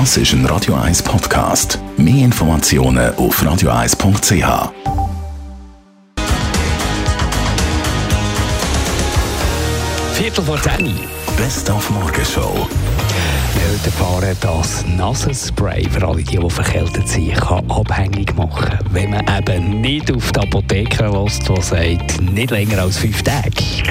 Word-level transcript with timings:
Das 0.00 0.16
ist 0.16 0.32
ein 0.32 0.44
Radio 0.46 0.74
1 0.74 1.04
Podcast. 1.04 1.78
Mehr 1.96 2.24
Informationen 2.24 3.14
auf 3.14 3.40
radio1.ch. 3.40 4.72
Viertel 10.14 10.44
vor 10.44 10.60
zehn. 10.60 10.98
Best 11.36 11.70
auf 11.70 11.88
Morgenshow. 11.90 12.66
Heute 13.54 13.86
erfahren, 13.86 14.36
dass 14.40 14.84
Nasenspray 14.84 15.88
für 15.88 16.08
alle, 16.08 16.24
die, 16.24 16.38
die 16.38 16.50
verkältet 16.50 17.08
sind, 17.08 17.32
kann 17.36 17.70
abhängig 17.70 18.34
machen 18.34 18.76
wenn 18.90 19.10
man 19.10 19.24
eben 19.38 19.80
nicht 19.80 20.12
auf 20.12 20.32
die 20.32 20.40
Apotheke 20.40 21.06
lässt, 21.06 21.48
die 21.48 21.60
sagt, 21.60 22.20
nicht 22.20 22.50
länger 22.50 22.82
als 22.82 22.98
fünf 22.98 23.22
Tage. 23.22 23.83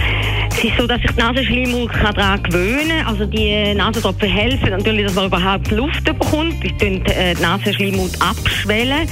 Es 0.63 0.69
ist 0.69 0.77
so, 0.77 0.87
dass 0.87 1.01
sich 1.01 1.11
die 1.11 1.19
Nasenschleimhaut 1.19 1.91
daran 2.15 2.41
gewöhnen 2.41 2.87
kann. 2.87 3.07
Also 3.07 3.25
die 3.25 3.73
Nasentropfen 3.73 4.29
helfen 4.29 4.69
natürlich, 4.69 5.07
dass 5.07 5.15
man 5.15 5.25
überhaupt 5.25 5.69
Luft 5.71 6.05
bekommt. 6.05 6.63
Die 6.63 6.69
tun 6.77 7.05
äh, 7.07 7.35
die 7.35 7.41
Nasenschleimhaut 7.41 8.11
abschwellen. 8.21 9.09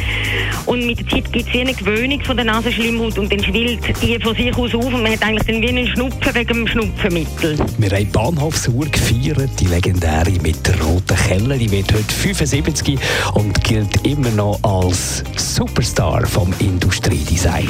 Und 0.65 0.85
mit 0.85 0.99
der 0.99 1.07
Zeit 1.07 1.33
gibt 1.33 1.49
es 1.49 1.53
wie 1.53 1.59
eine 1.59 1.73
Gewöhnung 1.73 2.21
von 2.21 2.37
der 2.37 2.45
Nasenschleimhaut 2.45 3.17
und 3.17 3.33
dann 3.33 3.43
schwillt 3.43 3.81
die 4.01 4.17
von 4.17 4.33
sich 4.33 4.55
aus 4.55 4.73
auf 4.73 4.85
und 4.85 5.03
man 5.03 5.11
hat 5.11 5.23
eigentlich 5.23 5.45
dann 5.45 5.61
wie 5.61 5.67
einen 5.67 5.87
Schnupfen 5.87 6.33
wegen 6.33 6.47
dem 6.47 6.67
Schnupfenmittel. 6.67 7.57
Wir 7.79 7.89
haben 7.89 8.11
Bahnhofsuhr 8.11 8.85
gefeiert, 8.85 9.49
die 9.59 9.65
legendäre 9.65 10.31
mit 10.41 10.65
der 10.65 10.81
roten 10.81 11.17
Kelle. 11.17 11.57
Die 11.57 11.69
wird 11.69 11.91
heute 11.91 12.13
75 12.13 12.97
und 13.33 13.61
gilt 13.65 14.07
immer 14.07 14.29
noch 14.29 14.57
als 14.63 15.21
Superstar 15.35 16.25
vom 16.27 16.53
Industriedesign. 16.59 17.67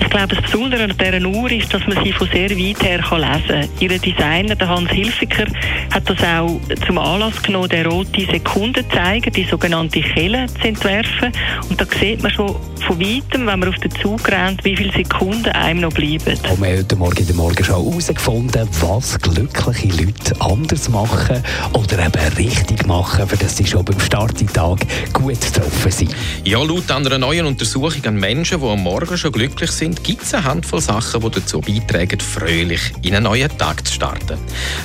Ich 0.00 0.10
glaube, 0.10 0.34
das 0.34 0.42
Besondere 0.42 0.84
an 0.84 0.94
dieser 0.98 1.26
Uhr 1.26 1.50
ist, 1.50 1.72
dass 1.72 1.86
man 1.86 2.02
sie 2.04 2.12
von 2.12 2.28
sehr 2.28 2.50
weit 2.50 2.82
her 2.82 2.98
lesen 2.98 3.48
kann. 3.48 3.68
Ihr 3.80 3.98
Designer, 3.98 4.54
der 4.54 4.68
Hans 4.68 4.90
Hilfiger, 4.90 5.46
hat 5.92 6.08
das 6.08 6.18
auch 6.22 6.60
zum 6.86 6.98
Anlass 6.98 7.42
genommen, 7.42 7.68
den 7.68 7.86
rote 7.86 8.26
Sekundenzeiger, 8.26 9.30
die 9.30 9.44
sogenannte 9.44 10.00
Kelle, 10.00 10.46
zu 10.46 10.68
entwerfen. 10.68 11.32
Und 11.68 11.80
da 11.80 11.84
sieht 11.84 12.22
man 12.22 12.30
schon 12.30 12.56
von 12.86 13.00
weitem, 13.00 13.46
wenn 13.46 13.58
man 13.58 13.68
auf 13.68 13.76
den 13.76 13.90
Zug 13.90 14.28
rennt, 14.28 14.64
wie 14.64 14.76
viele 14.76 14.92
Sekunden 14.92 15.48
einem 15.48 15.80
noch 15.80 15.92
bleiben. 15.92 16.38
Und 16.50 16.60
wir 16.60 16.68
haben 16.68 16.78
heute 16.78 16.96
Morgen 16.96 17.18
in 17.18 17.26
der 17.26 17.36
Morgenschau 17.36 17.84
herausgefunden, 17.84 18.68
was 18.80 19.18
glückliche 19.18 19.88
Leute 19.88 20.40
anders 20.40 20.88
machen 20.88 21.42
oder 21.72 22.06
eben 22.06 22.36
richtig 22.36 22.86
machen, 22.86 23.26
für 23.26 23.36
dass 23.36 23.56
sie 23.56 23.66
schon 23.66 23.84
beim 23.84 23.98
Starttag 23.98 24.78
gut 25.12 25.40
getroffen 25.40 25.90
sind. 25.90 26.14
Ja, 26.44 26.62
laut 26.62 26.90
einer 26.90 27.18
neuen 27.18 27.46
Untersuchung 27.46 28.04
an 28.04 28.16
Menschen, 28.16 28.60
die 28.60 28.66
am 28.66 28.82
Morgen 28.82 29.18
schon 29.18 29.32
glücklich 29.32 29.72
sind, 29.72 30.04
gibt 30.04 30.22
es 30.22 30.34
eine 30.34 30.44
Handvoll 30.44 30.80
Sachen, 30.80 31.20
die 31.20 31.30
dazu 31.30 31.60
beitragen, 31.60 32.20
fröhlich 32.20 32.92
in 33.02 33.14
einen 33.14 33.24
neuen 33.24 33.56
Tag 33.58 33.84
zu 33.86 33.94
starten. 33.94 34.38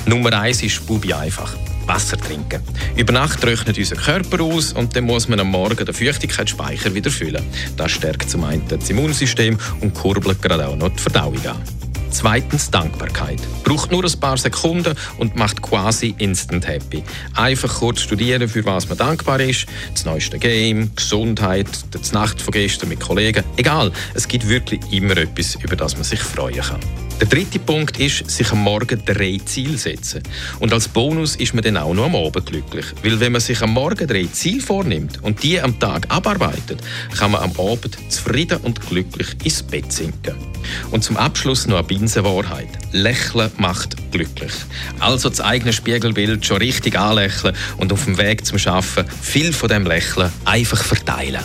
Nummer 0.06 0.32
eins 0.32 0.62
ist 0.62 0.84
Bubi 0.86 1.12
einfach. 1.12 1.54
Wasser 1.86 2.16
trinken. 2.16 2.62
Über 2.96 3.12
Nacht 3.12 3.40
trocknet 3.40 3.78
unser 3.78 3.96
Körper 3.96 4.42
aus 4.42 4.72
und 4.72 4.94
dann 4.96 5.04
muss 5.04 5.28
man 5.28 5.40
am 5.40 5.48
Morgen 5.48 5.84
den 5.84 5.94
Feuchtigkeitsspeicher 5.94 6.94
wieder 6.94 7.10
füllen. 7.10 7.44
Das 7.76 7.92
stärkt 7.92 8.30
zum 8.30 8.44
einen 8.44 8.66
das 8.68 8.90
Immunsystem 8.90 9.58
und 9.80 9.94
kurbelt 9.94 10.40
gerade 10.42 10.68
auch 10.68 10.76
noch 10.76 10.90
die 10.90 11.02
Verdauung 11.02 11.46
an. 11.46 11.62
Zweitens 12.12 12.70
Dankbarkeit. 12.70 13.40
Braucht 13.64 13.90
nur 13.90 14.04
ein 14.04 14.20
paar 14.20 14.36
Sekunden 14.36 14.94
und 15.16 15.34
macht 15.34 15.62
quasi 15.62 16.14
instant 16.18 16.68
happy. 16.68 17.02
Einfach 17.34 17.74
kurz 17.78 18.02
studieren, 18.02 18.48
für 18.48 18.64
was 18.66 18.86
man 18.88 18.98
dankbar 18.98 19.40
ist. 19.40 19.66
Das 19.94 20.04
neueste 20.04 20.38
Game, 20.38 20.94
Gesundheit, 20.94 21.66
die 21.94 22.14
Nacht 22.14 22.42
von 22.42 22.52
gestern 22.52 22.90
mit 22.90 23.00
Kollegen. 23.00 23.42
Egal, 23.56 23.92
es 24.12 24.28
gibt 24.28 24.46
wirklich 24.46 24.80
immer 24.92 25.16
etwas, 25.16 25.54
über 25.56 25.74
das 25.74 25.94
man 25.94 26.04
sich 26.04 26.20
freuen 26.20 26.60
kann. 26.60 26.80
Der 27.22 27.28
dritte 27.28 27.60
Punkt 27.60 28.00
ist, 28.00 28.28
sich 28.28 28.50
am 28.50 28.64
Morgen 28.64 29.00
drei 29.06 29.38
Ziele 29.44 29.78
setzen. 29.78 30.24
Und 30.58 30.72
als 30.72 30.88
Bonus 30.88 31.36
ist 31.36 31.54
man 31.54 31.62
dann 31.62 31.76
auch 31.76 31.94
noch 31.94 32.06
am 32.06 32.16
Abend 32.16 32.44
glücklich. 32.46 32.84
Weil 33.04 33.20
wenn 33.20 33.30
man 33.30 33.40
sich 33.40 33.62
am 33.62 33.74
Morgen 33.74 34.08
drei 34.08 34.24
Ziele 34.24 34.60
vornimmt 34.60 35.22
und 35.22 35.40
die 35.44 35.60
am 35.60 35.78
Tag 35.78 36.04
abarbeitet, 36.08 36.80
kann 37.16 37.30
man 37.30 37.42
am 37.42 37.52
Abend 37.52 37.96
zufrieden 38.08 38.58
und 38.62 38.84
glücklich 38.88 39.28
ins 39.44 39.62
Bett 39.62 39.92
sinken. 39.92 40.34
Und 40.90 41.04
zum 41.04 41.16
Abschluss 41.16 41.68
noch 41.68 41.78
eine 41.78 41.86
Binsenwahrheit. 41.86 42.70
Lächeln 42.90 43.52
macht 43.56 43.94
glücklich. 44.10 44.52
Also 44.98 45.28
das 45.28 45.40
eigene 45.40 45.72
Spiegelbild 45.72 46.44
schon 46.44 46.56
richtig 46.56 46.98
anlächeln 46.98 47.54
und 47.76 47.92
auf 47.92 48.04
dem 48.04 48.18
Weg 48.18 48.44
zum 48.44 48.58
Schaffen 48.58 49.04
viel 49.08 49.52
von 49.52 49.68
dem 49.68 49.86
Lächeln 49.86 50.32
einfach 50.44 50.82
verteilen. 50.82 51.44